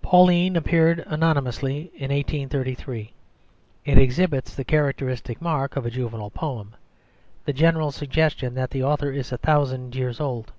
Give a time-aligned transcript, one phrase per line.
[0.00, 3.12] Pauline appeared anonymously in 1833.
[3.84, 6.74] It exhibits the characteristic mark of a juvenile poem,
[7.44, 10.50] the general suggestion that the author is a thousand years old.